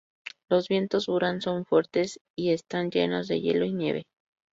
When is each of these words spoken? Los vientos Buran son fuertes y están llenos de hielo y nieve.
Los 0.49 0.67
vientos 0.67 1.05
Buran 1.05 1.41
son 1.41 1.63
fuertes 1.63 2.19
y 2.35 2.53
están 2.53 2.89
llenos 2.89 3.27
de 3.27 3.39
hielo 3.39 3.65
y 3.65 3.71
nieve. 3.75 4.07